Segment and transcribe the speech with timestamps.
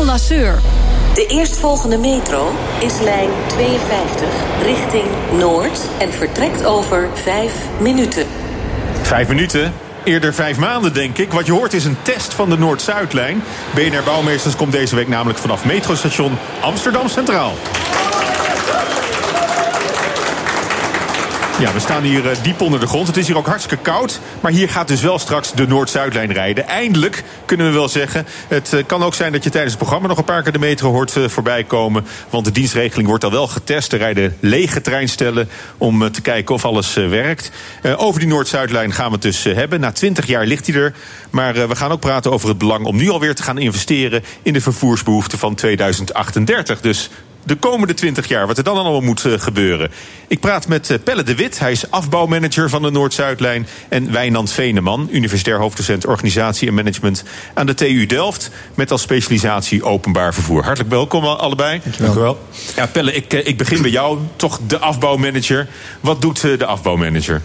[0.00, 0.60] Paul Lasseur.
[1.14, 4.28] De eerstvolgende metro is lijn 52
[4.62, 5.04] richting
[5.38, 8.26] Noord en vertrekt over 5 minuten.
[9.02, 9.72] Vijf minuten?
[10.04, 11.32] Eerder vijf maanden, denk ik.
[11.32, 13.42] Wat je hoort is een test van de Noord-Zuidlijn.
[13.74, 17.54] BNR Bouwmeesters komt deze week namelijk vanaf metrostation Amsterdam Centraal.
[21.60, 23.06] Ja, we staan hier eh, diep onder de grond.
[23.06, 24.20] Het is hier ook hartstikke koud.
[24.40, 26.66] Maar hier gaat dus wel straks de Noord-Zuidlijn rijden.
[26.66, 28.26] Eindelijk, kunnen we wel zeggen.
[28.48, 30.58] Het eh, kan ook zijn dat je tijdens het programma nog een paar keer de
[30.58, 32.06] metro hoort eh, voorbij komen.
[32.30, 33.92] Want de dienstregeling wordt al wel getest.
[33.92, 37.50] Er rijden lege treinstellen om te kijken of alles werkt.
[37.96, 39.80] over die Noord-Zuidlijn gaan we het dus hebben.
[39.80, 40.94] Na twintig jaar ligt hij er.
[41.30, 44.52] Maar we gaan ook praten over het belang om nu alweer te gaan investeren in
[44.52, 46.80] de vervoersbehoeften van 2038.
[46.80, 47.10] Dus
[47.42, 49.90] de komende 20 jaar, wat er dan allemaal moet uh, gebeuren.
[50.28, 53.66] Ik praat met uh, Pelle de Wit, hij is afbouwmanager van de Noord-Zuidlijn.
[53.88, 57.24] En Wijnand Veneman, universitair hoofddocent organisatie en management
[57.54, 58.50] aan de TU Delft.
[58.74, 60.64] Met als specialisatie openbaar vervoer.
[60.64, 61.80] Hartelijk welkom allebei.
[61.98, 62.38] Dank u wel.
[62.76, 65.68] Ja, Pelle, ik, uh, ik begin bij jou, toch de afbouwmanager.
[66.00, 67.42] Wat doet de afbouwmanager?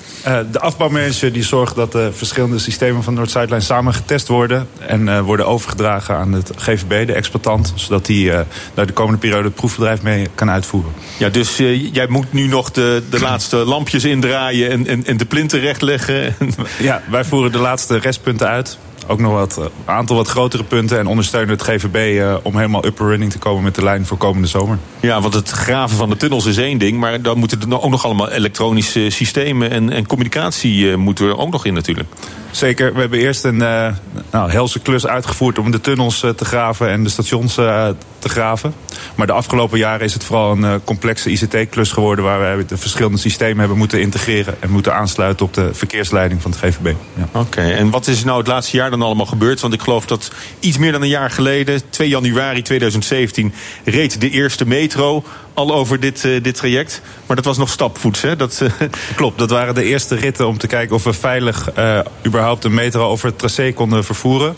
[0.51, 4.67] de afbouwmanager die zorgt dat de verschillende systemen van de Noord-Zuidlijn samen getest worden.
[4.79, 7.73] En worden overgedragen aan het GVB, de exploitant.
[7.75, 8.31] Zodat die
[8.73, 10.91] naar de komende periode het proefbedrijf mee kan uitvoeren.
[11.17, 15.17] Ja, dus uh, jij moet nu nog de, de laatste lampjes indraaien en, en, en
[15.17, 16.35] de plinten rechtleggen.
[16.79, 20.99] Ja, wij voeren de laatste restpunten uit ook nog wat een aantal wat grotere punten.
[20.99, 24.05] En ondersteunen het GVB uh, om helemaal up and running te komen met de lijn
[24.05, 24.77] voor komende zomer.
[24.99, 26.99] Ja, want het graven van de tunnels is één ding.
[26.99, 31.37] Maar dan moeten er ook nog allemaal elektronische systemen en, en communicatie uh, moeten er
[31.37, 32.09] ook nog in natuurlijk.
[32.51, 32.93] Zeker.
[32.93, 33.87] We hebben eerst een uh,
[34.31, 38.73] nou, helse klus uitgevoerd om de tunnels te graven en de stations te graven.
[39.15, 42.25] Maar de afgelopen jaren is het vooral een complexe ICT-klus geworden...
[42.25, 44.55] waar we de verschillende systemen hebben moeten integreren...
[44.59, 46.93] en moeten aansluiten op de verkeersleiding van het GVB.
[47.13, 47.39] Ja.
[47.39, 49.59] Oké, en wat is nou het laatste jaar dan allemaal gebeurd?
[49.59, 53.53] Want ik geloof dat iets meer dan een jaar geleden, 2 januari 2017,
[53.83, 55.23] reed de eerste metro
[55.55, 57.01] al over dit, uh, dit traject.
[57.25, 58.35] Maar dat was nog stapvoets, hè?
[58.35, 58.69] Dat, uh...
[59.15, 62.73] Klopt, dat waren de eerste ritten om te kijken of we veilig uh, überhaupt een
[62.73, 64.47] metro over het tracé konden vervoeren.
[64.47, 64.55] En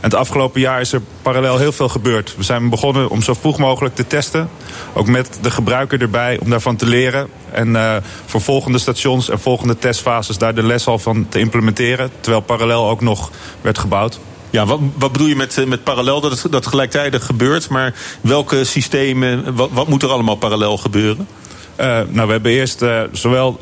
[0.00, 2.34] het afgelopen jaar is er parallel heel veel gebeurd.
[2.36, 4.48] We zijn begonnen om zo vroeg mogelijk te testen.
[4.92, 7.28] Ook met de gebruiker erbij om daarvan te leren.
[7.50, 12.10] En voor volgende stations en volgende testfases daar de les al van te implementeren.
[12.20, 13.30] Terwijl parallel ook nog
[13.60, 14.18] werd gebouwd.
[14.50, 17.68] Ja, wat, wat bedoel je met, met parallel dat dat gelijktijdig gebeurt?
[17.68, 21.28] Maar welke systemen, wat, moet er allemaal parallel gebeuren?
[21.80, 23.60] Uh, nou, we hebben eerst uh, zowel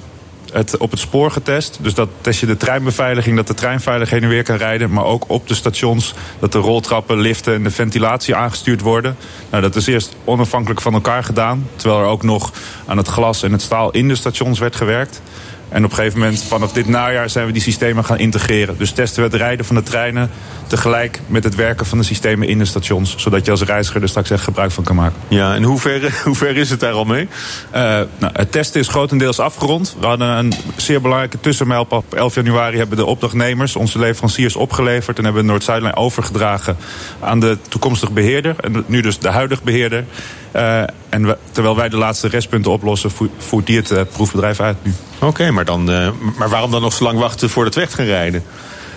[0.53, 1.79] het op het spoor getest.
[1.83, 4.91] Dus dat test je de treinbeveiliging, dat de trein veilig heen en weer kan rijden.
[4.91, 9.17] Maar ook op de stations, dat de roltrappen, liften en de ventilatie aangestuurd worden.
[9.51, 11.69] Nou, dat is eerst onafhankelijk van elkaar gedaan.
[11.77, 12.53] Terwijl er ook nog
[12.87, 15.21] aan het glas en het staal in de stations werd gewerkt.
[15.69, 18.79] En op een gegeven moment, vanaf dit najaar, zijn we die systemen gaan integreren.
[18.79, 20.31] Dus testen we het rijden van de treinen
[20.67, 23.15] tegelijk met het werken van de systemen in de stations.
[23.17, 25.17] Zodat je als reiziger er straks echt gebruik van kan maken.
[25.29, 27.29] Ja, en hoe ver, hoe ver is het daar al mee?
[27.75, 27.81] Uh,
[28.19, 29.97] nou, het testen is grotendeels afgerond.
[30.01, 31.99] We hadden een zeer belangrijke tussenmijlpaal.
[31.99, 35.19] Op 11 januari hebben de opdrachtnemers, onze leveranciers, opgeleverd.
[35.19, 36.77] En hebben de Noord-Zuidlijn overgedragen
[37.21, 38.55] aan de toekomstige beheerder.
[38.61, 40.05] En nu dus de huidige beheerder.
[40.57, 44.77] Uh, en we, terwijl wij de laatste restpunten oplossen, voert die het uh, proefbedrijf uit
[44.83, 44.93] nu.
[45.19, 48.05] Oké, maar, dan, uh, maar waarom dan nog zo lang wachten voor het weg gaan
[48.05, 48.45] rijden?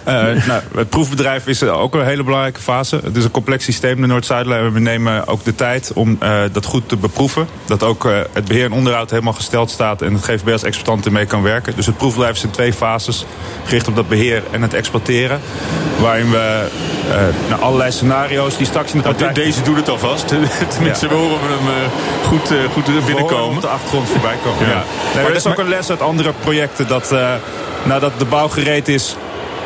[0.08, 3.00] Uh, nou, het proefbedrijf is ook een hele belangrijke fase.
[3.04, 4.74] Het is een complex systeem, de Noord-Zuidlijn.
[4.74, 7.48] We nemen ook de tijd om uh, dat goed te beproeven.
[7.66, 10.02] Dat ook het beheer en onderhoud helemaal gesteld staat...
[10.02, 11.76] en het GVB als exploitant ermee kan werken.
[11.76, 13.26] Dus het proefbedrijf is in twee fases.
[13.66, 15.40] Gericht op dat beheer en het exploiteren.
[16.00, 16.68] Waarin we
[17.50, 19.36] naar allerlei scenario's die straks in de praktijk...
[19.36, 20.28] Nou, deze doet het alvast.
[20.76, 21.12] Tenminste, ja.
[21.12, 21.90] we horen hem
[22.24, 23.56] goed, goed binnenkomen.
[23.56, 24.74] op de achtergrond voorbij komen, ja.
[24.74, 24.84] ja.
[25.16, 26.88] Nee, er is ook een les uit andere projecten...
[26.88, 27.16] dat
[27.84, 29.16] nadat de bouw gereed is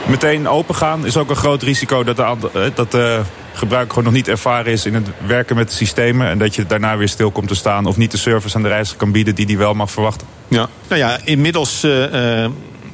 [0.07, 3.21] meteen open gaan is ook een groot risico dat de, dat de
[3.53, 6.27] gebruiker gewoon nog niet ervaren is in het werken met de systemen.
[6.27, 8.67] En dat je daarna weer stil komt te staan of niet de service aan de
[8.67, 10.27] reiziger kan bieden die die wel mag verwachten.
[10.47, 11.83] Ja, nou ja, inmiddels.
[11.83, 12.45] Uh,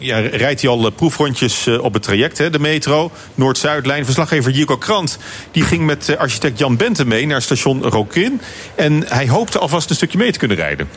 [0.01, 4.05] ja, rijdt hij al proefrondjes op het traject, hè, de metro, Noord-Zuidlijn.
[4.05, 5.17] Verslaggever Jico Krant
[5.51, 8.41] die ging met architect Jan Bente mee naar station Rokin.
[8.75, 10.89] En hij hoopte alvast een stukje mee te kunnen rijden.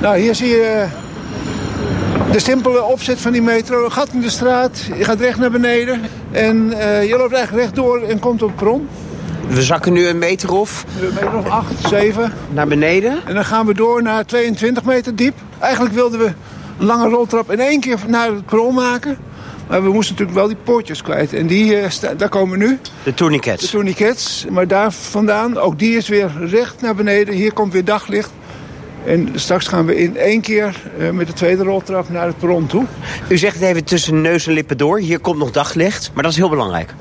[0.00, 0.86] Nou, hier zie je
[2.32, 5.50] De simpele opzet van die metro, een gat in de straat, je gaat recht naar
[5.50, 8.88] beneden en uh, je loopt eigenlijk rechtdoor en komt op bron.
[9.48, 10.84] We zakken nu een meter of...
[11.00, 12.32] Een meter of acht, zeven.
[12.50, 13.18] Naar beneden.
[13.26, 15.34] En dan gaan we door naar 22 meter diep.
[15.58, 16.32] Eigenlijk wilden we
[16.78, 19.18] een lange roltrap in één keer naar het perron maken.
[19.68, 21.34] Maar we moesten natuurlijk wel die poortjes kwijt.
[21.34, 21.84] En die, uh,
[22.16, 22.78] daar komen nu.
[23.02, 23.62] De tourniquets.
[23.62, 24.46] De tourniquets.
[24.50, 27.34] Maar daar vandaan, ook die is weer recht naar beneden.
[27.34, 28.30] Hier komt weer daglicht.
[29.04, 32.66] En straks gaan we in één keer uh, met de tweede roltrap naar het perron
[32.66, 32.84] toe.
[33.28, 34.98] U zegt het even tussen neus en lippen door.
[34.98, 36.94] Hier komt nog daglicht, maar dat is heel belangrijk.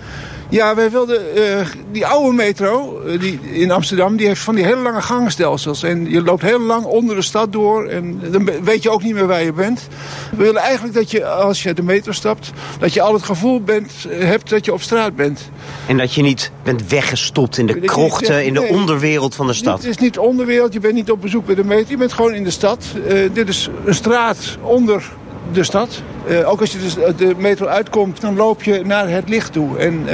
[0.50, 4.64] Ja, wij wilden uh, die oude metro uh, die in Amsterdam, die heeft van die
[4.64, 5.84] hele lange gangenstelsels.
[5.84, 9.14] En je loopt heel lang onder de stad door en dan weet je ook niet
[9.14, 9.88] meer waar je bent.
[10.32, 13.62] We willen eigenlijk dat je, als je de metro stapt, dat je al het gevoel
[13.62, 15.50] bent, hebt dat je op straat bent.
[15.88, 19.78] En dat je niet bent weggestopt in de krochten, in de onderwereld van de stad.
[19.78, 22.34] Het is niet onderwereld, je bent niet op bezoek bij de metro, je bent gewoon
[22.34, 22.86] in de stad.
[23.08, 25.12] Uh, dit is een straat onder
[25.52, 26.02] de stad.
[26.28, 29.78] Uh, ook als je dus de metro uitkomt, dan loop je naar het licht toe.
[29.78, 30.14] En uh,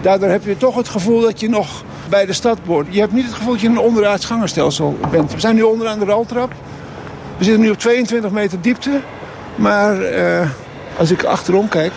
[0.00, 2.88] daardoor heb je toch het gevoel dat je nog bij de stad wordt.
[2.92, 5.32] Je hebt niet het gevoel dat je in een onderaards gangenstelsel bent.
[5.32, 6.52] We zijn nu onderaan de roltrap.
[7.38, 9.00] We zitten nu op 22 meter diepte.
[9.54, 10.48] Maar uh,
[10.96, 11.92] als ik achterom kijk,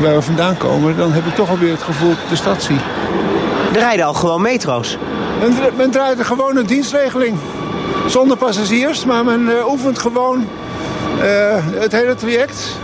[0.00, 0.96] waar we vandaan komen...
[0.96, 2.78] dan heb ik toch alweer het gevoel dat ik de stad zie.
[3.72, 4.98] Er rijden al gewoon metro's.
[5.40, 7.38] Men, men draait een gewone dienstregeling.
[8.06, 10.46] Zonder passagiers, maar men oefent gewoon
[11.80, 12.76] het hele traject.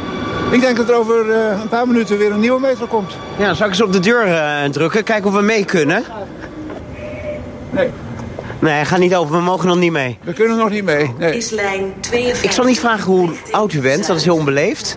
[0.50, 3.16] Ik denk dat er over uh, een paar minuten weer een nieuwe metro komt.
[3.38, 6.04] Ja, dan zal ik eens op de deur uh, drukken, kijken of we mee kunnen.
[7.70, 7.90] Nee.
[8.58, 10.18] Nee, ga niet over, we mogen nog niet mee.
[10.22, 11.36] We kunnen nog niet mee, nee.
[11.36, 12.42] Is lijn 52.
[12.44, 14.96] Ik zal niet vragen hoe oud u bent, dat is heel onbeleefd.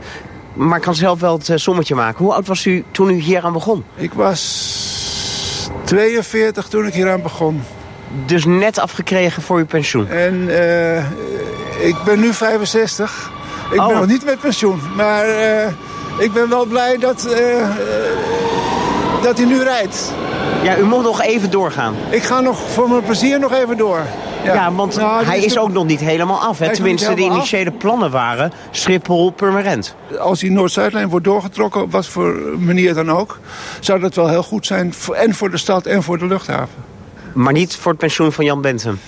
[0.54, 2.26] Maar ik kan zelf wel het sommetje maken.
[2.26, 3.84] Hoe oud was u toen u hier aan begon?
[3.96, 7.62] Ik was 42 toen ik hier aan begon.
[8.26, 10.08] Dus net afgekregen voor uw pensioen?
[10.08, 10.98] En uh,
[11.88, 13.31] ik ben nu 65.
[13.71, 13.88] Ik oh.
[13.88, 14.81] ben nog niet met pensioen.
[14.95, 15.68] Maar uh,
[16.18, 17.69] ik ben wel blij dat, uh,
[19.21, 20.13] dat hij nu rijdt.
[20.63, 21.95] Ja, u moet nog even doorgaan.
[22.09, 24.01] Ik ga nog voor mijn plezier nog even door.
[24.44, 26.59] Ja, ja want nou, hij is, is ook nog niet helemaal af.
[26.59, 26.73] Hè?
[26.73, 27.77] Tenminste, de initiële af.
[27.77, 29.95] plannen waren Schiphol permanent.
[30.19, 33.39] Als die Noord-Zuidlijn wordt doorgetrokken, wat voor manier dan ook...
[33.79, 36.91] zou dat wel heel goed zijn, voor, en voor de stad en voor de luchthaven.
[37.33, 39.00] Maar niet voor het pensioen van Jan Bentham?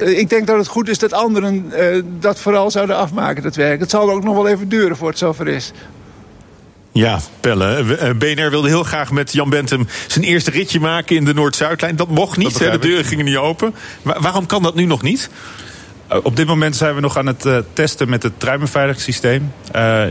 [0.00, 3.56] Uh, ik denk dat het goed is dat anderen uh, dat vooral zouden afmaken, dat
[3.56, 3.80] werk.
[3.80, 5.72] Het zal ook nog wel even duren voor het zover is.
[6.92, 8.14] Ja, Pelle.
[8.18, 11.96] BNR wilde heel graag met Jan Bentham zijn eerste ritje maken in de Noord-Zuidlijn.
[11.96, 13.74] Dat mocht niet, dat de deuren gingen niet open.
[14.02, 15.30] Maar waarom kan dat nu nog niet?
[16.12, 19.52] Uh, op dit moment zijn we nog aan het uh, testen met het treinbeveiligingssysteem.
[19.76, 20.04] Uh,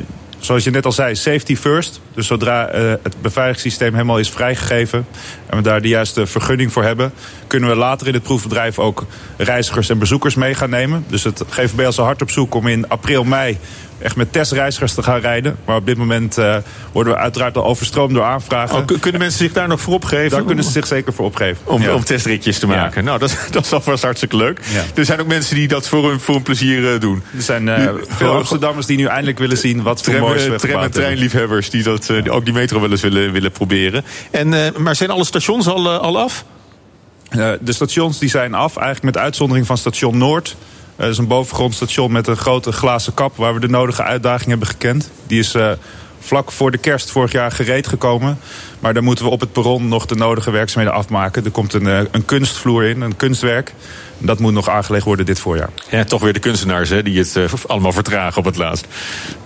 [0.46, 2.02] zoals je net al zei, safety first.
[2.14, 2.70] Dus zodra
[3.04, 5.08] het beveiligingssysteem helemaal is vrijgegeven...
[5.46, 7.14] en we daar de juiste vergunning voor hebben...
[7.48, 9.06] kunnen we later in het proefbedrijf ook
[9.38, 11.06] reizigers en bezoekers mee gaan nemen.
[11.08, 13.58] Dus het GVB is al hard op zoek om in april, mei
[14.00, 15.56] echt met testreizigers te gaan rijden.
[15.66, 16.58] Maar op dit moment uh,
[16.92, 18.78] worden we uiteraard al overstroomd door aanvragen.
[18.78, 20.30] Oh, kunnen mensen zich daar nog voor opgeven?
[20.30, 21.58] Daar kunnen ze zich zeker voor opgeven.
[21.64, 21.94] Om, ja.
[21.94, 23.02] om testritjes te maken.
[23.02, 23.08] Ja.
[23.08, 24.60] Nou, dat, dat is alvast hartstikke leuk.
[24.74, 24.84] Ja.
[24.96, 27.24] Er zijn ook mensen die dat voor hun, voor hun plezier uh, doen.
[27.36, 30.82] Er zijn uh, veel Amsterdammers die nu eindelijk willen zien wat voor moois we tram-
[30.82, 34.06] en treinliefhebbers die dat, ook die metro wel eens willen, willen proberen.
[34.32, 36.46] En, maar zijn alle stations al, al af?
[37.62, 40.56] de stations die zijn af, eigenlijk met uitzondering van station Noord.
[40.96, 43.38] Dat is een bovengrondstation met een grote glazen kap...
[43.38, 45.12] waar we de nodige uitdagingen hebben gekend.
[45.28, 45.72] Die is uh,
[46.20, 48.40] vlak voor de kerst vorig jaar gereed gekomen.
[48.80, 51.46] Maar daar moeten we op het perron nog de nodige werkzaamheden afmaken.
[51.46, 53.74] Er komt een, uh, een kunstvloer in, een kunstwerk.
[54.18, 55.70] Dat moet nog aangelegd worden dit voorjaar.
[55.90, 58.88] Ja, toch weer de kunstenaars hè, die het uh, allemaal vertragen op het laatst.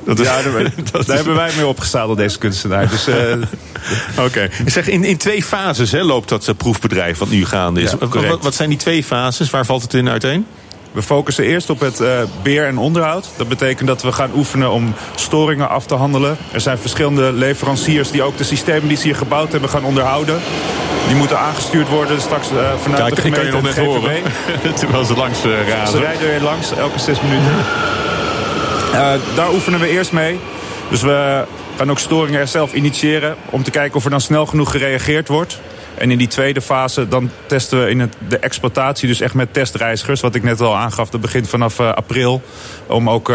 [0.05, 2.89] Dat is, ja, daar, dat daar hebben wij mee opgezadeld, deze kunstenaar.
[2.89, 4.21] Dus, uh, Oké.
[4.25, 4.49] Okay.
[4.65, 7.91] Zeg, in, in twee fases hè, loopt dat proefbedrijf wat nu gaande is.
[7.91, 9.49] Ja, wat, wat zijn die twee fases?
[9.49, 10.45] Waar valt het in uiteen?
[10.91, 13.29] We focussen eerst op het uh, beheer en onderhoud.
[13.37, 16.37] Dat betekent dat we gaan oefenen om storingen af te handelen.
[16.51, 20.39] Er zijn verschillende leveranciers die ook de systemen die ze hier gebouwd hebben gaan onderhouden.
[21.07, 23.85] Die moeten aangestuurd worden straks uh, vanuit Kijk, de gemeente kan je nog en net
[23.85, 24.75] horen.
[24.79, 25.97] Terwijl ze langs uh, razen.
[25.97, 27.55] Ze rijden weer langs, elke zes minuten.
[29.35, 30.39] Daar oefenen we eerst mee.
[30.89, 31.43] Dus we
[31.77, 33.35] gaan ook storingen er zelf initiëren...
[33.49, 35.59] om te kijken of er dan snel genoeg gereageerd wordt.
[35.99, 39.53] En in die tweede fase dan testen we in het, de exploitatie, dus echt met
[39.53, 40.21] testreizigers.
[40.21, 42.41] Wat ik net al aangaf, dat begint vanaf uh, april.
[42.87, 43.27] Om ook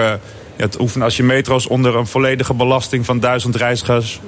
[0.56, 4.20] ja, te oefenen als je metro's onder een volledige belasting van duizend reizigers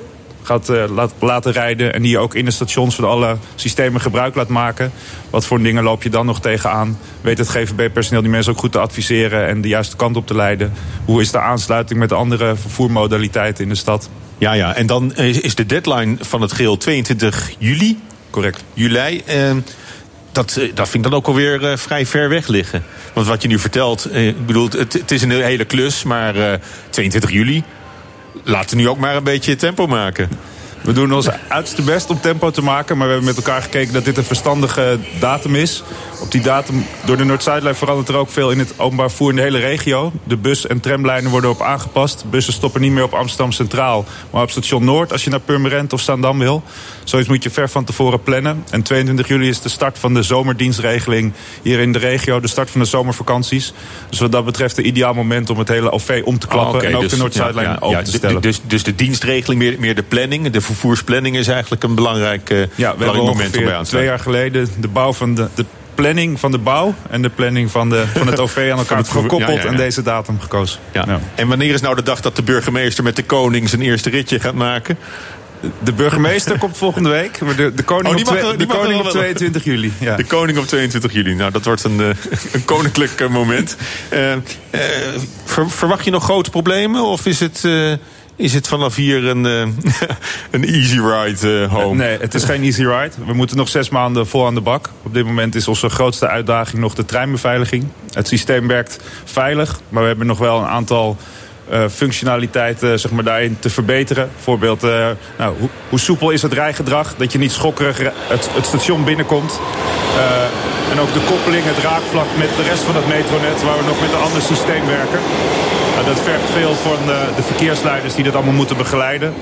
[0.42, 1.94] gaat laat, laten rijden.
[1.94, 4.92] En die je ook in de stations van alle systemen gebruik laat maken.
[5.30, 6.98] Wat voor dingen loop je dan nog tegenaan?
[7.20, 10.34] Weet het GVB-personeel die mensen ook goed te adviseren en de juiste kant op te
[10.34, 10.72] leiden?
[11.04, 14.08] Hoe is de aansluiting met de andere vervoermodaliteiten in de stad?
[14.38, 14.74] Ja, ja.
[14.74, 17.98] En dan is de deadline van het geel 22 juli.
[18.30, 18.64] Correct.
[18.72, 19.22] Juli.
[19.28, 19.56] Uh,
[20.32, 22.84] dat, eh, dat vind ik dan ook alweer uh, vrij ver weg liggen.
[23.12, 26.60] Want wat je nu vertelt, uh, ik bedoel, het, het, is een hele klus, maar
[26.90, 27.62] 22 juli,
[28.42, 30.28] laten we nu ook maar een beetje tempo maken.
[30.86, 32.96] We doen ons uiterste best om tempo te maken.
[32.96, 35.82] Maar we hebben met elkaar gekeken dat dit een verstandige datum is.
[36.20, 39.36] Op die datum, door de Noord-Zuidlijn verandert er ook veel in het openbaar vervoer in
[39.36, 40.12] de hele regio.
[40.24, 42.24] De bus- en tramlijnen worden op aangepast.
[42.30, 45.92] Bussen stoppen niet meer op Amsterdam Centraal, maar op station Noord als je naar Purmerend
[45.92, 46.62] of Zaandam wil.
[47.04, 48.64] Zoiets moet je ver van tevoren plannen.
[48.70, 52.40] En 22 juli is de start van de zomerdienstregeling hier in de regio.
[52.40, 53.72] De start van de zomervakanties.
[54.10, 56.70] Dus wat dat betreft een ideaal moment om het hele OV om te klappen.
[56.70, 58.42] Oh, okay, en ook dus, de Noord-Zuidlijn ja, open te stellen.
[58.42, 62.64] Dus, dus de dienstregeling, meer, meer de planning, de vervoersplanning is eigenlijk een belangrijk, uh,
[62.74, 65.64] ja, belangrijk moment om bij aan te Twee jaar geleden de bouw van de, de
[65.94, 69.64] planning van de bouw en de planning van, de, van het OV aan elkaar gekoppeld
[69.64, 70.80] en deze datum gekozen.
[70.92, 71.20] Ja.
[71.34, 74.40] En wanneer is nou de dag dat de burgemeester met de koning zijn eerste ritje
[74.40, 74.98] gaat maken?
[75.82, 77.40] De burgemeester komt volgende week.
[77.40, 79.92] Maar de, de koning, oh, op, de koning op 22 juli.
[79.98, 80.16] Ja.
[80.16, 81.34] De koning op 22 juli.
[81.34, 82.08] Nou, dat wordt een, eh,
[82.52, 83.76] een koninklijk eh, moment.
[84.12, 84.40] Uh, uh,
[85.66, 87.02] verwacht je nog grote problemen?
[87.02, 87.64] Of is het
[88.36, 89.60] is het vanaf hier een, uh,
[90.50, 91.94] een easy ride uh, home?
[91.94, 93.10] Nee, het is geen easy ride.
[93.26, 94.90] We moeten nog zes maanden vol aan de bak.
[95.02, 97.86] Op dit moment is onze grootste uitdaging nog de treinbeveiliging.
[98.12, 101.16] Het systeem werkt veilig, maar we hebben nog wel een aantal
[101.70, 104.30] uh, functionaliteiten zeg maar, daarin te verbeteren.
[104.34, 104.82] Bijvoorbeeld,
[105.38, 107.14] nou, hoe, hoe, soepel is het rijgedrag?
[107.16, 109.60] Dat je niet schokkerig het, het station binnenkomt.
[110.92, 113.62] en ook de koppeling, het raakvlak met de rest van het metronet...
[113.62, 115.20] waar we nog met een ander systeem werken.
[116.04, 119.34] Dat vergt veel van de, de verkeersleiders die dat allemaal moeten begeleiden.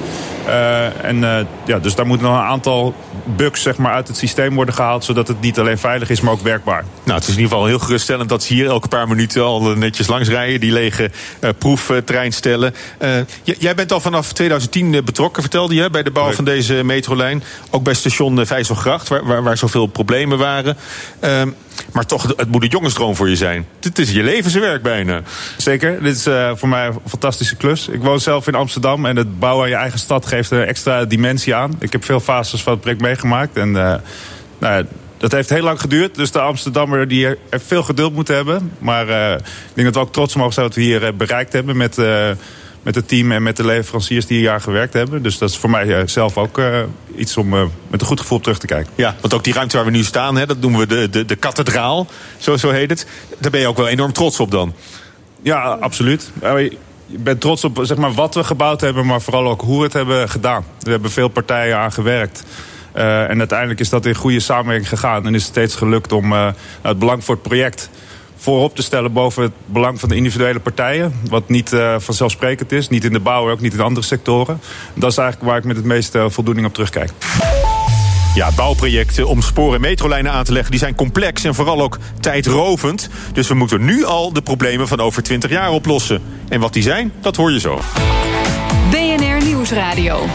[0.47, 2.95] Uh, en uh, ja, dus daar moeten nog een aantal
[3.25, 5.05] bugs zeg maar, uit het systeem worden gehaald...
[5.05, 6.85] zodat het niet alleen veilig is, maar ook werkbaar.
[7.03, 9.61] Nou, het is in ieder geval heel geruststellend dat ze hier elke paar minuten al
[9.61, 10.61] netjes langs rijden.
[10.61, 12.75] Die lege uh, proeftrein stellen.
[13.43, 17.43] jij bent al vanaf 2010 betrokken, vertelde je, bij de bouw van deze metrolijn.
[17.71, 20.77] Ook bij station Vijzelgracht, waar, waar, waar zoveel problemen waren.
[21.93, 23.67] Maar toch, het moet een jongensdroom voor je zijn.
[23.81, 25.23] Dit is je levenswerk bijna.
[25.57, 27.89] Zeker, dit is uh, voor mij een fantastische klus.
[27.89, 31.05] Ik woon zelf in Amsterdam en het bouwen aan je eigen stad geeft een extra
[31.05, 31.77] dimensie aan.
[31.79, 33.57] Ik heb veel fases van het project meegemaakt.
[33.57, 33.95] En uh,
[34.59, 34.87] nou,
[35.19, 36.15] dat heeft heel lang geduurd.
[36.15, 38.73] Dus de Amsterdammer die er veel geduld moeten hebben.
[38.79, 41.77] Maar uh, ik denk dat we ook trots mogen zijn wat we hier bereikt hebben
[41.77, 41.99] met
[42.85, 45.23] met het team en met de leveranciers die een jaar gewerkt hebben.
[45.23, 46.79] Dus dat is voor mij eh, zelf ook uh,
[47.17, 48.93] iets om uh, met een goed gevoel terug te kijken.
[48.95, 51.25] Ja, want ook die ruimte waar we nu staan, hè, dat noemen we de, de,
[51.25, 52.07] de kathedraal,
[52.39, 53.07] zo, zo heet het.
[53.39, 54.75] Daar ben je ook wel enorm trots op dan.
[55.43, 56.33] Ja, absoluut.
[57.07, 59.85] Je bent trots op zeg maar, wat we gebouwd hebben, maar vooral ook hoe we
[59.85, 60.65] het hebben gedaan.
[60.83, 62.45] Er hebben veel partijen aan gewerkt.
[62.97, 65.27] Uh, en uiteindelijk is dat in goede samenwerking gegaan.
[65.27, 66.49] En is het steeds gelukt om uh,
[66.83, 67.91] het belang voor het project
[68.45, 71.13] voorop te stellen boven het belang van de individuele partijen.
[71.29, 72.89] Wat niet uh, vanzelfsprekend is.
[72.89, 74.61] Niet in de bouw, ook niet in andere sectoren.
[74.95, 77.11] Dat is eigenlijk waar ik met het meeste voldoening op terugkijk.
[78.35, 80.71] Ja, bouwprojecten om sporen en metrolijnen aan te leggen...
[80.71, 83.09] die zijn complex en vooral ook tijdrovend.
[83.33, 86.23] Dus we moeten nu al de problemen van over 20 jaar oplossen.
[86.49, 87.81] En wat die zijn, dat hoor je zo.
[88.91, 90.27] BNR Nieuwsradio.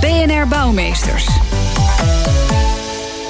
[0.00, 1.26] BNR Bouwmeesters.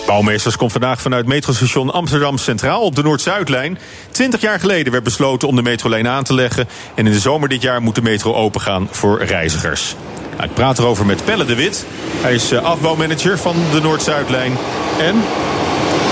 [0.07, 3.79] Bouwmeesters komt vandaag vanuit metrostation Amsterdam Centraal op de Noord-Zuidlijn.
[4.11, 6.69] Twintig jaar geleden werd besloten om de metrolijn aan te leggen.
[6.95, 9.95] En in de zomer dit jaar moet de metro opengaan voor reizigers.
[10.43, 11.87] Ik praat erover met Pelle de Wit.
[12.21, 14.53] Hij is eh, afbouwmanager van de Noord-Zuidlijn.
[14.99, 15.15] En,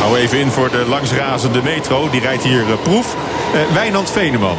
[0.00, 3.16] hou even in voor de langsrazende metro, die rijdt hier eh, proef.
[3.54, 4.56] Uh, Wijnand Veneman.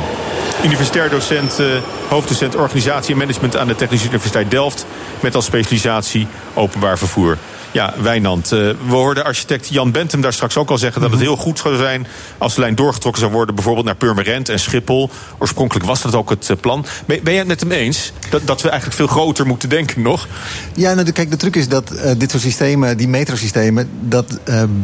[0.63, 1.67] Universitair docent, uh,
[2.09, 4.85] hoofddocent organisatie en management aan de Technische Universiteit Delft.
[5.19, 7.37] Met als specialisatie openbaar vervoer.
[7.75, 8.51] Ja, Wijnand.
[8.51, 11.29] Uh, we hoorden architect Jan Bentum daar straks ook al zeggen dat het mhm.
[11.29, 15.09] heel goed zou zijn als de lijn doorgetrokken zou worden, bijvoorbeeld naar Purmerend en Schiphol.
[15.37, 16.85] Oorspronkelijk was dat ook het uh, plan.
[17.05, 20.01] Ben, ben, jij het met hem eens dat, dat we eigenlijk veel groter moeten denken
[20.01, 20.27] nog?
[20.75, 24.39] Ja, nou, kijk, de truc is dat uh, dit soort systemen, die metrosystemen, dat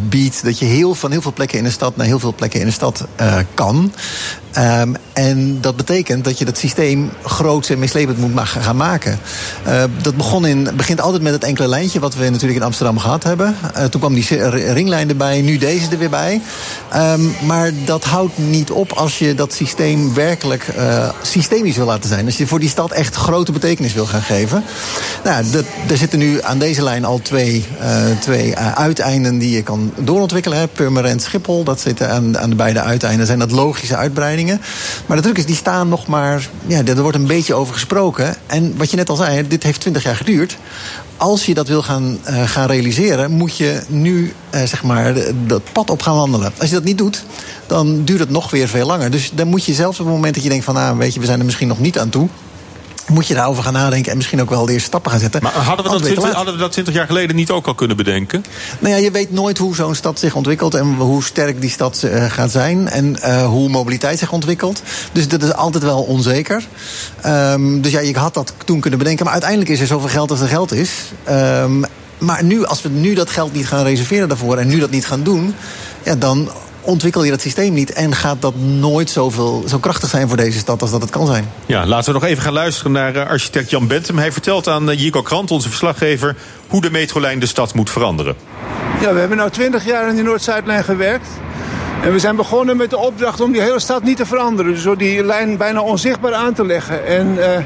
[0.10, 2.60] biedt dat je heel, van heel veel plekken in de stad naar heel veel plekken
[2.60, 3.06] in de stad
[3.54, 3.94] kan.
[4.58, 9.20] Um, en dat betekent dat je dat systeem groot en mislepend moet gaan maken.
[9.68, 12.98] Uh, dat begon in, begint altijd met het enkele lijntje wat we natuurlijk in Amsterdam
[12.98, 13.56] gehad hebben.
[13.78, 16.42] Uh, toen kwam die ringlijn erbij, nu deze er weer bij.
[16.96, 22.10] Um, maar dat houdt niet op als je dat systeem werkelijk uh, systemisch wil laten
[22.10, 22.26] zijn.
[22.26, 24.64] Als je voor die stad echt grote betekenis wil gaan geven.
[25.24, 25.46] Nou,
[25.90, 27.66] er zitten nu aan deze lijn al twee,
[28.20, 30.70] twee uiteinden die je kan doorontwikkelen.
[30.70, 33.26] Purmerend Schiphol, dat zitten aan, aan de beide uiteinden.
[33.26, 34.41] Zijn dat logische uitbreidingen?
[35.06, 36.50] Maar de druk is, die staan nog maar...
[36.68, 38.36] Ja, er wordt een beetje over gesproken.
[38.48, 40.58] En wat je net al zei, dit heeft 20 jaar geduurd
[41.18, 45.14] als je dat wil gaan, uh, gaan realiseren, moet je nu uh, zeg maar
[45.48, 46.54] dat pad op gaan wandelen.
[46.58, 47.24] Als je dat niet doet,
[47.68, 49.12] dan duurt het nog weer veel langer.
[49.12, 51.20] Dus dan moet je zelfs op het moment dat je denkt van, nou, weet je,
[51.20, 52.28] we zijn er misschien nog niet aan toe
[53.08, 55.44] moet je daarover gaan nadenken en misschien ook wel de eerste stappen gaan zetten.
[55.44, 57.98] Maar hadden we, dat 20, hadden we dat 20 jaar geleden niet ook al kunnen
[57.98, 58.46] bedenken?
[58.80, 62.02] Nou ja, je weet nooit hoe zo'n stad zich ontwikkelt en hoe sterk die stad
[62.06, 64.82] uh, gaat zijn en uh, hoe mobiliteit zich ontwikkelt.
[65.12, 66.68] Dus dat is altijd wel onzeker.
[67.26, 70.32] Um, dus ja, je had dat toen kunnen bedenken, maar uiteindelijk is er zoveel geld
[70.32, 70.92] als er geld is.
[71.30, 71.86] Um,
[72.18, 75.06] maar nu, als we nu dat geld niet gaan reserveren daarvoor en nu dat niet
[75.06, 75.56] gaan doen,
[76.04, 76.50] ja, dan
[76.82, 80.60] ontwikkel je dat systeem niet en gaat dat nooit zoveel, zo krachtig zijn voor deze
[80.60, 81.52] stad als dat het kan zijn.
[81.66, 84.18] Ja, laten we nog even gaan luisteren naar uh, architect Jan Bentum.
[84.18, 86.36] Hij vertelt aan uh, Jico Krant, onze verslaggever,
[86.68, 88.36] hoe de metrolijn de stad moet veranderen.
[89.02, 91.28] Ja, we hebben nu 20 jaar aan die Noord-Zuidlijn gewerkt.
[92.04, 94.74] En we zijn begonnen met de opdracht om die hele stad niet te veranderen.
[94.74, 97.06] Dus door die lijn bijna onzichtbaar aan te leggen.
[97.06, 97.58] En uh,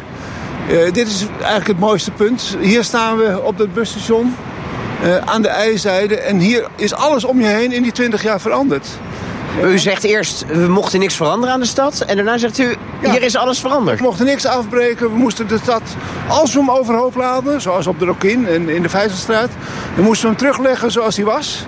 [0.70, 2.58] uh, dit is eigenlijk het mooiste punt.
[2.62, 4.36] Hier staan we op het busstation.
[5.04, 6.20] Uh, aan de ijzijde.
[6.20, 8.88] En hier is alles om je heen in die 20 jaar veranderd.
[9.64, 12.02] U zegt eerst, we mochten niks veranderen aan de stad.
[12.02, 13.98] En daarna zegt u, ja, hier is alles veranderd.
[14.00, 15.12] We mochten niks afbreken.
[15.12, 15.82] We moesten de stad,
[16.28, 17.62] als we hem overhoop laden...
[17.62, 19.50] zoals op de Rokin en in de Vijzelstraat...
[19.96, 21.66] dan moesten we hem terugleggen zoals hij was.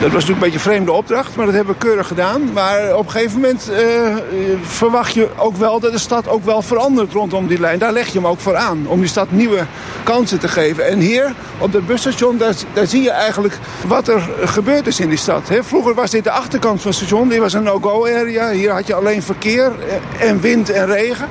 [0.00, 2.52] Dat was natuurlijk een beetje een vreemde opdracht, maar dat hebben we keurig gedaan.
[2.52, 4.16] Maar op een gegeven moment uh,
[4.62, 7.78] verwacht je ook wel dat de stad ook wel verandert rondom die lijn.
[7.78, 9.66] Daar leg je hem ook voor aan, om die stad nieuwe
[10.02, 10.86] kansen te geven.
[10.86, 15.18] En hier, op het busstation, daar, zie je eigenlijk wat er gebeurd is in die
[15.18, 15.50] stad.
[15.60, 18.50] Vroeger was dit de achterkant van het station, dit was een no-go area.
[18.50, 19.72] Hier had je alleen verkeer
[20.18, 21.28] en wind en regen.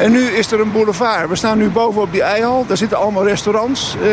[0.00, 1.28] En nu is er een boulevard.
[1.28, 2.64] We staan nu boven op die eihal.
[2.66, 3.96] Daar zitten allemaal restaurants.
[4.02, 4.08] Uh,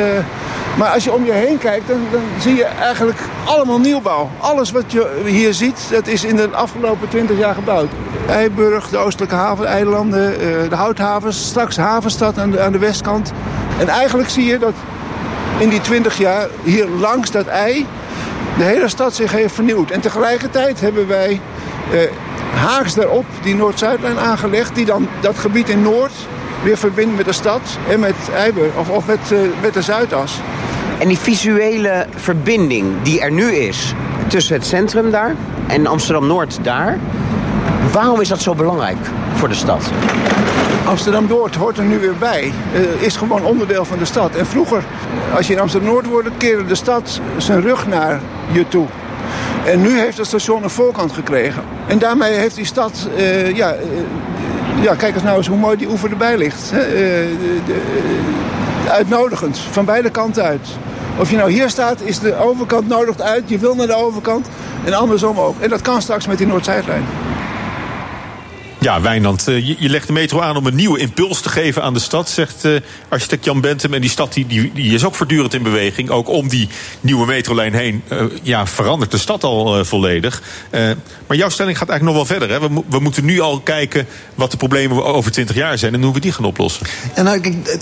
[0.78, 4.30] maar als je om je heen kijkt, dan, dan, zie je eigenlijk allemaal nieuwbouw.
[4.40, 7.90] Alles wat je hier ziet, dat is in de afgelopen 20 jaar gebouwd.
[8.30, 11.48] Eiburg, de oostelijke haveneilanden, uh, de houthavens.
[11.48, 13.32] Straks havenstad aan de, aan de westkant.
[13.80, 14.74] En eigenlijk zie je dat
[15.58, 17.86] in die 20 jaar hier langs dat ei...
[18.58, 19.92] de hele stad zich heeft vernieuwd.
[19.92, 21.42] En tegelijkertijd hebben wij...
[21.94, 22.00] Uh,
[22.56, 24.76] haaks daarop die Noord-Zuidlijn aangelegd...
[24.76, 26.14] die dan dat gebied in Noord
[26.64, 30.40] weer verbindt met de stad en met Eiburg, of, of met, uh, met de Zuidas.
[30.98, 33.94] En die visuele verbinding die er nu is
[34.28, 35.36] tussen het centrum daar
[35.68, 36.98] en Amsterdam-Noord daar...
[37.92, 38.98] waarom is dat zo belangrijk
[39.34, 39.90] voor de stad?
[40.86, 42.52] Amsterdam-Noord hoort er nu weer bij.
[42.74, 44.36] Uh, is gewoon onderdeel van de stad.
[44.36, 44.84] En vroeger,
[45.36, 46.32] als je in Amsterdam-Noord woonde...
[46.38, 48.20] keerde de stad zijn rug naar
[48.52, 48.86] je toe.
[49.66, 51.64] En nu heeft het station een voorkant gekregen.
[51.88, 53.08] En daarmee heeft die stad...
[53.18, 53.80] Uh, ja, uh,
[54.84, 56.74] ja, kijk eens nou eens hoe mooi die oever erbij ligt.
[58.92, 60.68] Uitnodigend, van beide kanten uit.
[61.20, 63.50] Of je nou hier staat, is de overkant nodigt uit.
[63.50, 64.48] Je wil naar de overkant
[64.86, 65.60] en andersom ook.
[65.60, 67.27] En dat kan straks met die Noord-Zuidlijn.
[68.88, 71.94] Ja, Wijnand, je, je legt de metro aan om een nieuwe impuls te geven aan
[71.94, 73.94] de stad, zegt uh, architect Jan Bentum.
[73.94, 76.10] En die stad die, die, is ook voortdurend in beweging.
[76.10, 76.70] Ook om die
[77.02, 80.42] nieuwe metrolijn heen uh, ja, verandert de stad al volledig.
[81.28, 82.62] maar jouw stelling gaat eigenlijk nog wel verder.
[82.62, 82.70] Hè?
[82.70, 86.14] We, we, moeten nu al kijken wat de problemen over 20 jaar zijn en hoe
[86.14, 86.88] we die gaan oplossen.
[87.16, 87.42] Ja, nou,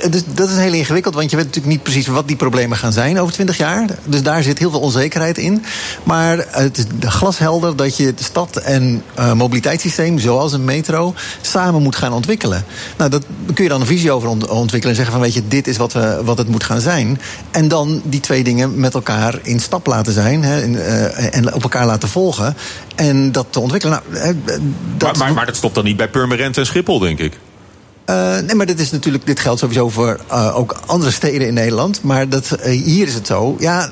[0.10, 2.94] dus, dat is heel ingewikkeld, want je weet natuurlijk niet precies wat die problemen gaan
[2.94, 3.88] zijn over 20 jaar.
[4.06, 5.64] Dus daar zit heel veel onzekerheid in.
[6.04, 10.95] Maar het is glashelder dat je de stad en mobiliteitssysteem, zoals een metro
[11.42, 12.66] samen moet gaan ontwikkelen.
[12.98, 15.68] Nou, dat kun je dan een visie over ontwikkelen en zeggen van weet je, dit
[15.68, 17.22] is wat, we, wat het moet gaan zijn.
[17.52, 21.54] En dan die twee dingen met elkaar in stap laten zijn hè, en, uh, en
[21.54, 22.56] op elkaar laten volgen.
[22.96, 24.02] En dat te ontwikkelen.
[24.10, 24.36] Nou,
[24.98, 27.40] dat maar, maar, maar dat stopt dan niet bij Purmerend en Schiphol, denk ik.
[28.10, 31.54] Uh, nee, maar dit, is natuurlijk, dit geldt sowieso voor uh, ook andere steden in
[31.54, 32.04] Nederland.
[32.04, 33.56] Maar dat, uh, hier is het zo.
[33.60, 33.90] Ja,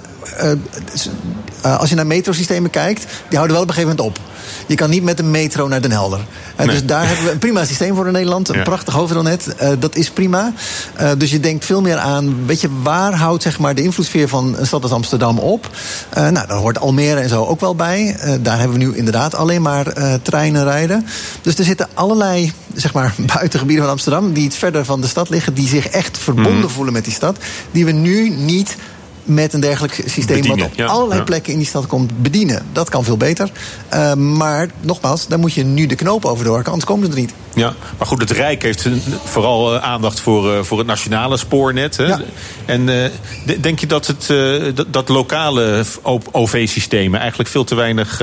[1.62, 4.33] als je naar metrosystemen kijkt, die houden wel op een gegeven moment op.
[4.66, 6.20] Je kan niet met een metro naar Den Helder.
[6.58, 6.68] Nee.
[6.68, 8.50] Dus daar hebben we een prima systeem voor in Nederland.
[8.50, 8.64] Een ja.
[8.64, 9.56] prachtig hoofdrailnet.
[9.62, 10.54] Uh, dat is prima.
[11.02, 12.46] Uh, dus je denkt veel meer aan...
[12.46, 15.70] weet je, waar houdt zeg maar, de invloedssfeer van een stad als Amsterdam op?
[16.14, 18.18] Nou, daar hoort Almere en zo ook wel bij.
[18.42, 21.06] daar hebben we nu inderdaad alleen maar treinen rijden.
[21.42, 24.34] Dus er zitten allerlei zeg maar, buitengebieden van Amsterdam...
[24.34, 25.54] die iets verder van de stad liggen...
[25.54, 26.70] die zich echt verbonden mm.
[26.70, 27.38] voelen met die stad...
[27.72, 28.76] die we nu niet
[29.24, 31.26] met een dergelijk systeem bedienen, wat op ja, allerlei ja.
[31.26, 32.66] plekken in die stad komt bedienen.
[32.72, 33.52] Dat kan veel beter.
[33.94, 37.20] Uh, maar nogmaals, daar moet je nu de knoop over doorhakken, anders komen ze er
[37.20, 37.34] niet.
[37.56, 38.88] Ja, maar goed, het Rijk heeft
[39.24, 41.98] vooral aandacht voor, uh, voor het nationale spoornet.
[41.98, 42.06] Hè?
[42.06, 42.22] Ja.
[42.66, 43.06] En uh,
[43.62, 44.28] denk je dat, het,
[44.76, 45.84] dat, dat, lokale
[46.32, 48.22] OV-systemen eigenlijk veel te weinig,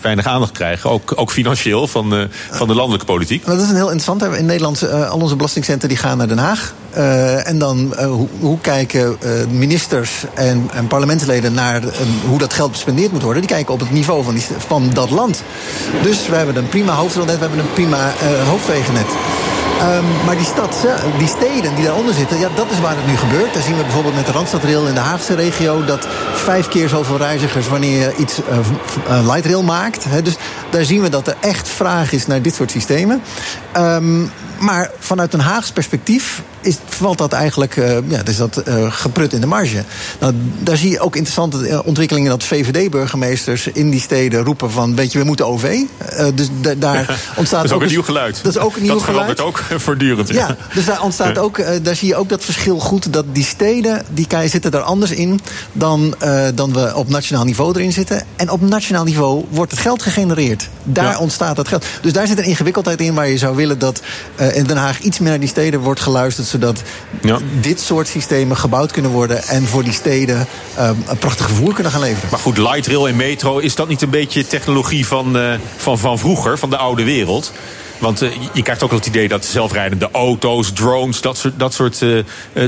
[0.00, 0.90] weinig aandacht krijgen?
[0.90, 3.44] Ook, ook financieel van, van de landelijke politiek?
[3.44, 4.38] Nou, dat is een heel interessant.
[4.38, 6.74] In Nederland, al onze belastingcenten die gaan naar Den Haag.
[7.44, 9.18] en dan, hoe, hoe, kijken
[9.50, 11.82] ministers en, en, parlementsleden naar
[12.28, 13.42] hoe dat geld bespendeerd moet worden?
[13.42, 15.42] Die kijken op het niveau van, die, van dat land.
[16.02, 18.12] Dus we hebben een prima hoofdrolnet, we hebben een prima
[18.46, 19.06] hoofdwegennet.
[19.82, 20.86] Um, maar die stad,
[21.18, 23.54] die steden die daaronder zitten, ja, dat is waar het nu gebeurt.
[23.54, 25.84] Daar zien we bijvoorbeeld met de Randstadrail in de Haagse regio...
[25.84, 28.38] dat vijf keer zoveel reizigers wanneer je iets
[29.08, 30.06] uh, lightrail maakt.
[30.22, 30.36] Dus
[30.70, 33.22] daar zien we dat er echt vraag is naar dit soort systemen.
[33.76, 34.30] Um,
[34.64, 39.32] Maar vanuit een Haags perspectief is, valt dat eigenlijk uh, ja, is dat, uh, geprut
[39.32, 39.84] in de marge.
[40.20, 44.94] Nou, daar zie je ook interessante eh, ontwikkelingen dat VVD-burgemeesters in die steden roepen van
[44.94, 45.64] weet je, we moeten OV.
[45.64, 46.48] Uh, dus
[46.78, 48.40] daar ontstaat dat is ook, een nieuw geluid.
[48.42, 49.26] Dat is ook een nieuw dat geluid.
[49.26, 50.28] Dat verandert ook voortdurend.
[50.28, 53.44] Ja, ja dus daar ontstaat ook, daar zie je ook dat verschil goed dat die
[53.44, 55.40] steden die zitten daar anders in
[55.72, 56.14] dan,
[56.54, 58.22] dan we op nationaal niveau erin zitten.
[58.36, 60.68] En op nationaal niveau wordt het geld gegenereerd.
[60.82, 61.18] Daar ja.
[61.18, 61.84] ontstaat het geld.
[62.00, 64.02] Dus daar zit een ingewikkeldheid in waar je zou willen dat
[64.54, 66.82] in Den Haag iets meer naar die steden wordt geluisterd zodat
[67.22, 67.38] ja.
[67.60, 70.46] dit soort systemen gebouwd kunnen worden en voor die steden
[70.78, 72.28] uh, een prachtig vervoer kunnen gaan leveren.
[72.30, 75.98] Maar goed, light rail en metro, is dat niet een beetje technologie van, uh, van,
[75.98, 77.52] van vroeger, van de oude wereld?
[77.98, 82.04] Want uh, je krijgt ook het idee dat zelfrijdende auto's, drones, dat soort, dat soort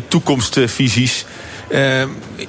[0.08, 1.24] toekomstvisies.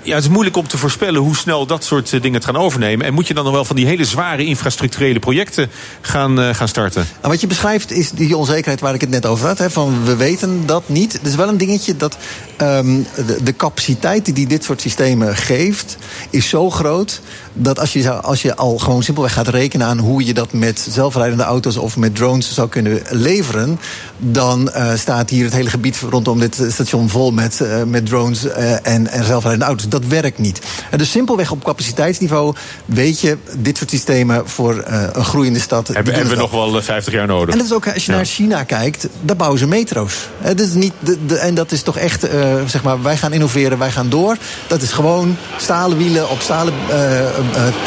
[0.01, 3.05] Ja, het is moeilijk om te voorspellen hoe snel dat soort dingen het gaan overnemen.
[3.05, 5.69] En moet je dan nog wel van die hele zware infrastructurele projecten
[6.01, 7.07] gaan, uh, gaan starten?
[7.21, 9.57] Nou, wat je beschrijft is die onzekerheid waar ik het net over had.
[9.57, 11.13] Hè, van we weten dat niet.
[11.13, 12.17] Het is wel een dingetje dat
[12.61, 15.97] um, de, de capaciteit die dit soort systemen geeft,
[16.29, 17.21] is zo groot
[17.53, 20.87] dat als je, als je al gewoon simpelweg gaat rekenen aan hoe je dat met
[20.89, 23.79] zelfrijdende auto's of met drones zou kunnen leveren,
[24.17, 28.47] dan uh, staat hier het hele gebied rondom dit station vol met, met drones
[28.81, 29.76] en, en zelfrijdende auto's.
[29.89, 30.61] Dat werkt niet.
[30.91, 35.87] En dus simpelweg op capaciteitsniveau weet je, dit soort systemen voor een groeiende stad.
[35.87, 37.49] Hebben, hebben we nog wel 50 jaar nodig.
[37.53, 38.17] En dat is ook, als je ja.
[38.17, 40.29] naar China kijkt, daar bouwen ze metro's.
[40.41, 42.27] Dat is niet de, de, en dat is toch echt,
[42.65, 44.37] zeg maar, wij gaan innoveren, wij gaan door.
[44.67, 46.97] Dat is gewoon stalen wielen op stalen uh,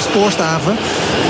[0.00, 0.76] spoorstaven.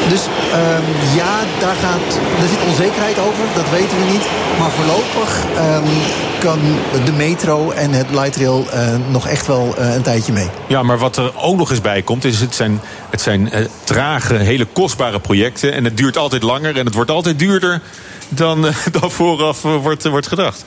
[0.08, 4.26] Dus um, ja, daar, gaat, daar zit onzekerheid over, dat weten we niet.
[4.58, 5.84] Maar voorlopig um,
[6.38, 6.58] kan
[7.04, 8.66] de metro en het light rail
[9.10, 10.49] nog echt wel een tijdje mee.
[10.68, 13.66] Ja, maar wat er ook nog eens bij komt, is het zijn, het zijn uh,
[13.84, 15.72] trage, hele kostbare projecten.
[15.72, 17.80] En het duurt altijd langer en het wordt altijd duurder
[18.28, 18.60] dan,
[19.00, 20.64] dan vooraf wordt, wordt gedacht.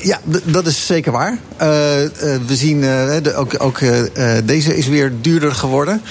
[0.00, 1.38] Ja, dat is zeker waar.
[2.46, 2.84] We zien
[3.34, 3.80] ook, ook
[4.44, 6.02] deze is weer duurder geworden.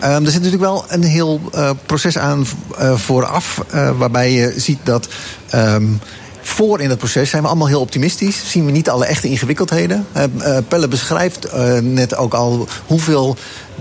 [0.00, 1.40] er zit natuurlijk wel een heel
[1.86, 2.46] proces aan
[2.94, 3.64] vooraf,
[3.96, 5.08] waarbij je ziet dat.
[5.54, 6.00] Um,
[6.58, 8.50] voor in het proces zijn we allemaal heel optimistisch.
[8.50, 10.06] Zien we niet alle echte ingewikkeldheden.
[10.16, 13.36] Uh, Pelle beschrijft uh, net ook al hoeveel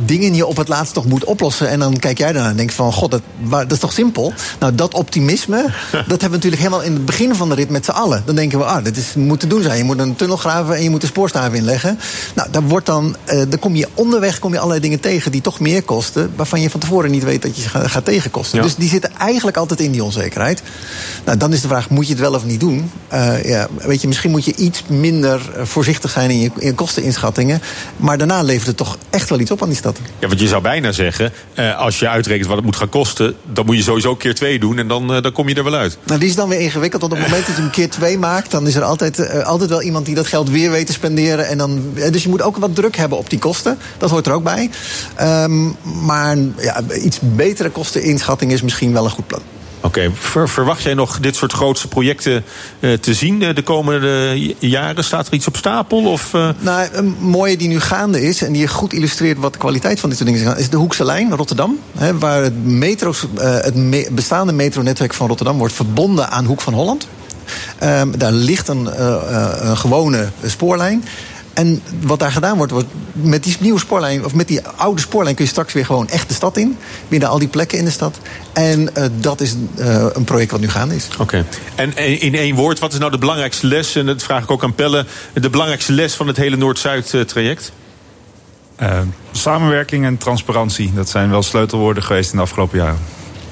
[0.06, 1.70] dingen je op het laatst toch moet oplossen.
[1.70, 4.34] En dan kijk jij daarna en denkt van, god, dat, dat is toch simpel?
[4.60, 7.86] Nou, dat optimisme, dat hebben we natuurlijk helemaal in het begin van de rit met
[7.86, 8.24] z'n allen.
[8.26, 9.78] Dan denken we, ah, dit is, moet te doen zijn.
[9.78, 12.00] Je moet een tunnel graven en je moet een spoorstaven inleggen.
[12.36, 15.42] Nou, dan, wordt dan, uh, dan kom je onderweg kom je allerlei dingen tegen die
[15.42, 16.32] toch meer kosten...
[16.36, 18.58] waarvan je van tevoren niet weet dat je ze gaat, tegenkosten.
[18.58, 18.64] Ja.
[18.64, 20.62] Dus die zitten eigenlijk altijd in die onzekerheid.
[21.26, 22.92] Nou, dan is de vraag, moet je het wel of niet doen?
[23.14, 26.74] Uh, ja, weet je, misschien moet je iets minder voorzichtig zijn in je, in je
[26.74, 27.62] kosteninschattingen.
[27.98, 29.78] Maar daarna levert het toch echt wel iets op aan die
[30.20, 33.36] Ja, want je zou bijna zeggen, uh, als je uitrekent wat het moet gaan kosten...
[33.54, 35.74] dan moet je sowieso keer twee doen en dan, uh, dan kom je er wel
[35.74, 35.98] uit.
[36.04, 37.02] Nou, die is dan weer ingewikkeld.
[37.02, 38.52] Want op het moment dat je een keer twee maakt...
[38.52, 41.48] dan is er altijd, uh, altijd wel iemand die dat geld weer weet te spenderen.
[41.48, 43.78] En dan, dus je moet ook wat druk hebben op die kosten.
[43.98, 44.70] Dat hoort er ook bij.
[45.22, 49.42] Um, maar ja, iets betere kosteninschatting is misschien wel een goed plan.
[49.88, 50.12] Oké,
[50.46, 52.44] verwacht jij nog dit soort grootste projecten
[52.80, 55.04] uh, te zien uh, de komende jaren?
[55.04, 56.12] Staat er iets op stapel?
[56.12, 56.50] Of, uh...
[56.60, 60.10] Nou, een mooie die nu gaande is en die goed illustreert wat de kwaliteit van
[60.10, 61.80] dit soort dingen is, is de Hoekse Lijn, Rotterdam.
[61.98, 67.08] Hè, waar het, metro's, het bestaande metronetwerk van Rotterdam wordt verbonden aan Hoek van Holland.
[67.84, 68.90] Um, daar ligt een,
[69.68, 71.04] een gewone spoorlijn.
[71.58, 75.36] En wat daar gedaan wordt, wordt met die nieuwe spoorlijn, of met die oude spoorlijn
[75.36, 76.78] kun je straks weer gewoon echt de stad in.
[77.08, 78.20] Binnen al die plekken in de stad.
[78.54, 81.08] En uh, dat is uh, een project wat nu gaande is.
[81.14, 81.22] Oké.
[81.22, 81.46] Okay.
[81.76, 83.96] En in één woord, wat is nou de belangrijkste les?
[83.96, 85.06] En dat vraag ik ook aan Pelle.
[85.34, 87.72] De belangrijkste les van het hele Noord-Zuid-traject?
[88.82, 89.00] Uh,
[89.32, 90.94] samenwerking en transparantie.
[90.94, 93.00] Dat zijn wel sleutelwoorden geweest in de afgelopen jaren.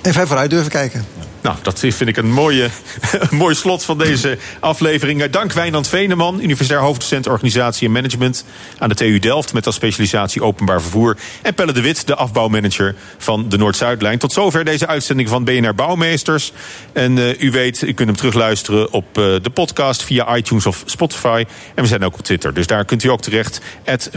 [0.01, 1.05] En ver vooruit durven kijken.
[1.45, 2.69] Nou, dat vind ik een, mooie,
[3.29, 5.25] mooi slot van deze aflevering.
[5.25, 8.45] Dank Wijnand Veneman, universitair hoofddocent organisatie en management
[8.77, 11.17] aan de TU Delft met als specialisatie openbaar vervoer.
[11.41, 14.17] En Pelle de Wit, de afbouwmanager van de Noord-Zuidlijn.
[14.17, 16.51] Tot zover deze uitzending van BNR Bouwmeesters.
[16.93, 20.83] En uh, u weet, u kunt hem terugluisteren op uh, de podcast via iTunes of
[20.85, 21.45] Spotify.
[21.75, 23.61] En we zijn ook op Twitter, dus daar kunt u ook terecht.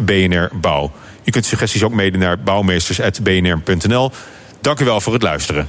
[0.02, 0.92] BNR Bouw.
[1.24, 4.12] U kunt suggesties ook mede naar bouwmeesters.bnr.nl.
[4.60, 5.68] Dank u wel voor het luisteren.